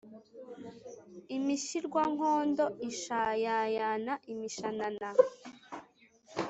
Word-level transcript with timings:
imisharwangondo 1.37 2.65
ishayayana 2.89 4.13
imishanana 4.31 5.07